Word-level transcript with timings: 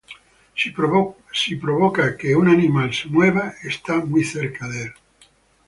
Si 1.31 1.55
provoca 1.63 2.17
que 2.17 2.35
un 2.35 2.47
animal 2.49 2.91
se 2.91 3.07
mueva, 3.07 3.53
¡está 3.61 3.97
muy 4.03 4.23
cerca 4.23 4.67
de 4.67 4.83
él! 4.85 4.93